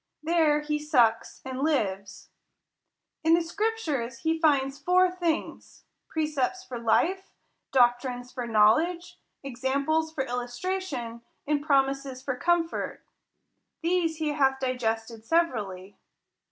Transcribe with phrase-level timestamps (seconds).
[0.23, 2.29] There he sucks, and lives.
[3.23, 7.35] In the scriptures he tinds four things; precepts for life,
[7.71, 13.03] doctrines for knowledge, examples for illustration, and promises for comfort.
[13.83, 15.99] These he hath digested severally.